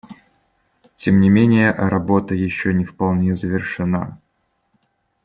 [0.95, 4.19] Тем не менее, работа еще не вполне завершена.